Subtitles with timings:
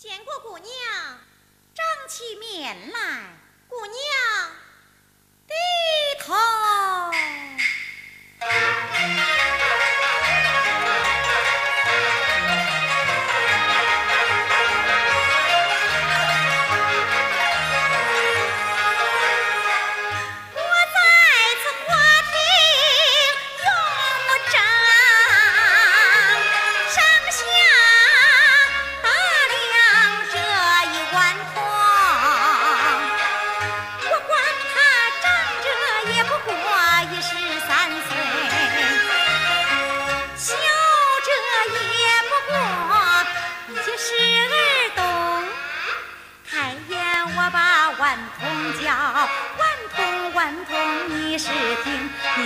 [0.00, 0.70] 见过姑娘，
[1.74, 3.36] 张起面来，
[3.68, 3.94] 姑娘
[5.46, 5.52] 低
[6.18, 6.32] 头。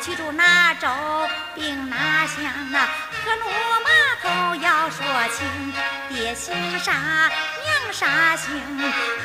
[0.00, 0.88] 记住哪州
[1.54, 2.88] 兵哪乡啊，
[3.24, 3.44] 河路
[3.82, 3.90] 码
[4.22, 5.04] 头要说
[5.34, 5.72] 清，
[6.08, 8.52] 爹姓啥，娘啥姓，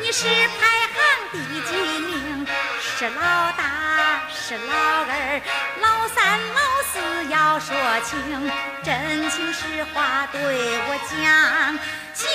[0.00, 0.96] 你是排行
[1.32, 2.46] 第几名？
[2.80, 5.40] 是老大是老二，
[5.82, 6.92] 老三老四
[7.28, 7.74] 要说
[8.04, 8.50] 清，
[8.82, 11.78] 真情实话对我讲，
[12.14, 12.26] 小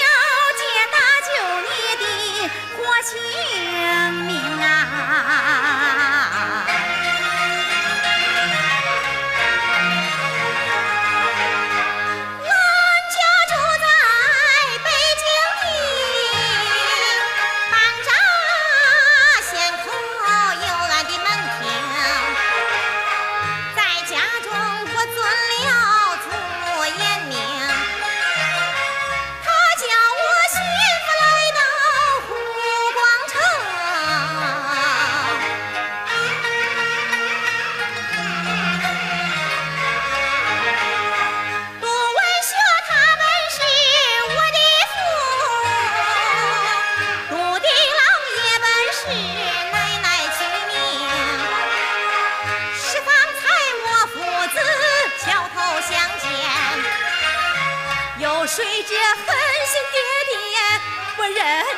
[0.57, 0.61] 姐
[0.91, 1.27] 搭救
[1.61, 1.69] 你
[2.03, 2.03] 的
[2.75, 3.17] 活性
[61.47, 61.76] head.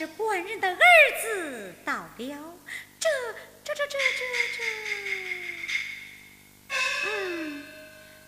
[0.00, 0.78] 是官人的儿
[1.20, 2.58] 子到了，
[2.98, 3.06] 这
[3.62, 3.98] 这这这这
[4.56, 4.62] 这，
[7.04, 7.62] 嗯，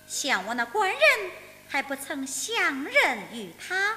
[0.06, 1.00] 像我那官人
[1.70, 3.96] 还不曾相认于他，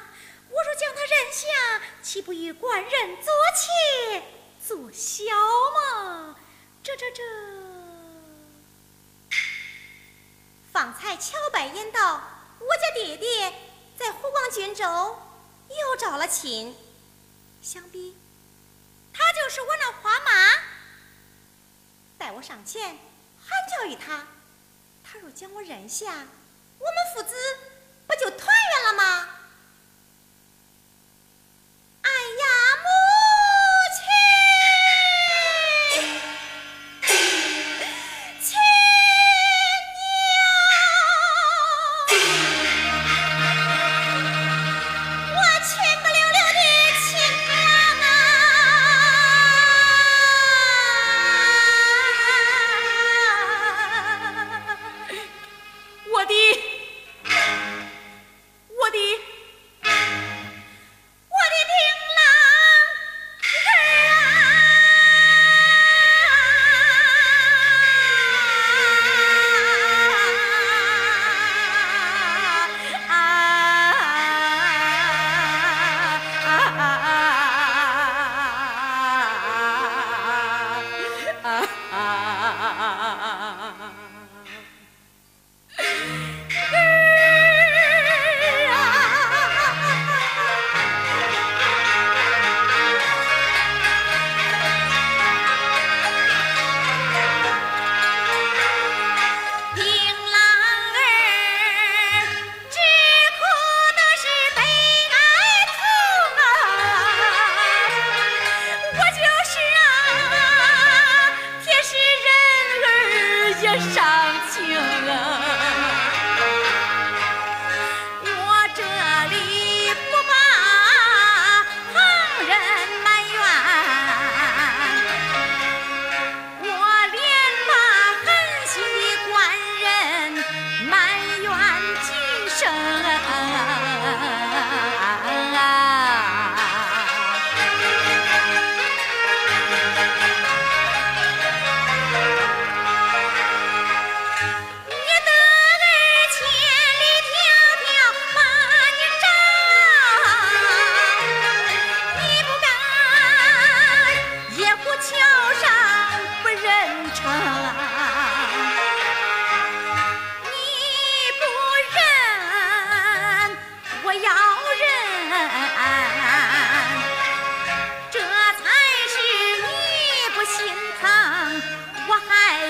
[0.50, 4.24] 我若将他认下，岂不与官人做妾
[4.66, 5.26] 做小
[5.76, 6.38] 吗？
[6.82, 7.22] 这这这，
[10.72, 12.24] 方才乔白言道，
[12.58, 13.52] 我家爹爹
[13.98, 14.86] 在湖广郡州
[15.68, 16.74] 又找了亲。
[17.66, 18.16] 想必
[19.12, 20.62] 他就是我那花妈，
[22.16, 24.28] 待我上前喊叫于他，
[25.04, 27.34] 他若将我认下，我们父子
[28.06, 29.35] 不就团圆了吗？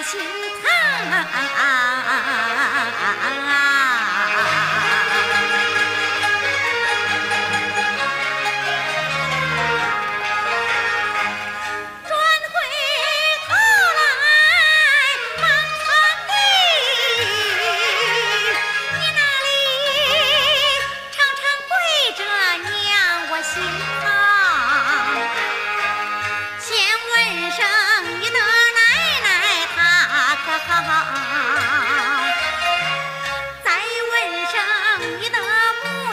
[0.05, 0.74] 心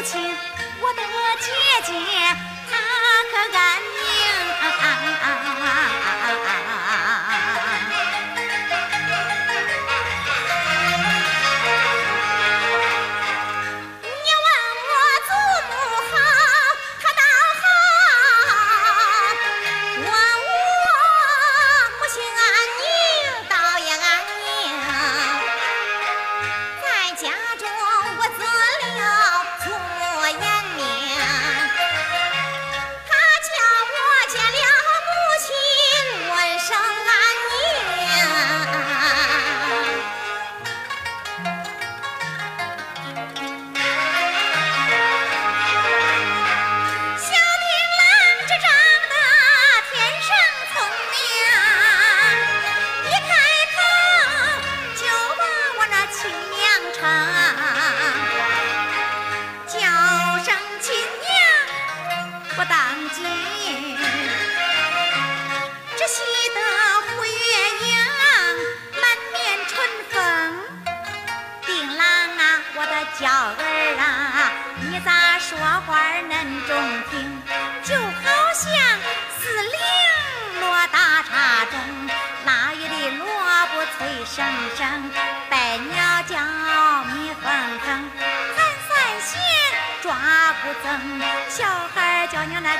[0.05, 1.03] 亲我的
[1.39, 2.52] 姐姐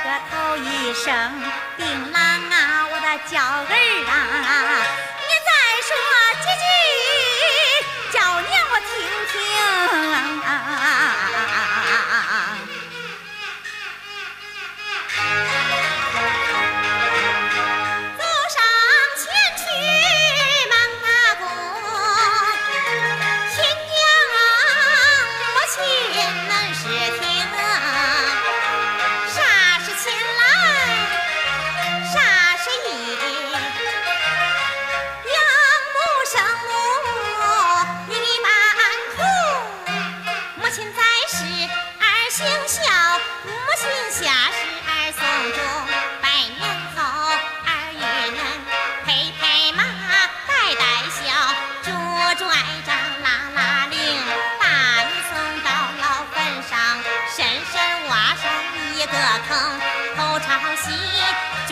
[0.03, 1.13] 个头一声，
[1.77, 3.71] 丁郎啊，我的娇儿
[4.05, 4.13] 啊，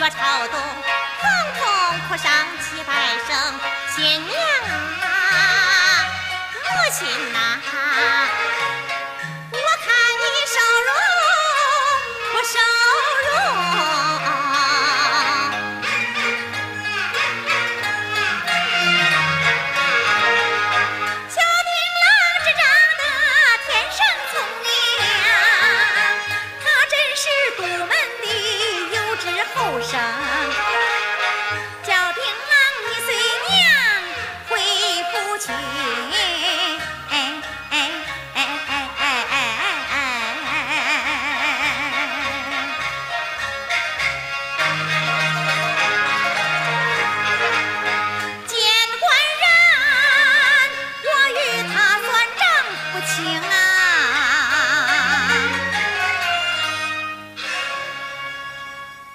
[0.02, 1.01] 说朝东，